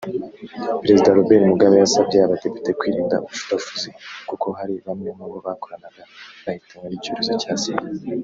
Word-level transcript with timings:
Perezida 0.81 1.15
Robert 1.17 1.43
Mugabe 1.49 1.75
yasabye 1.83 2.17
Abadepite 2.21 2.69
kwirinda 2.79 3.15
ubushurashuzi 3.25 3.89
kuko 4.29 4.47
hari 4.57 4.73
bamwe 4.85 5.09
mubo 5.17 5.37
bakoranaga 5.45 6.01
bahitanwe 6.43 6.87
n’icyorezo 6.89 7.33
cya 7.41 7.53
Sida 7.61 7.87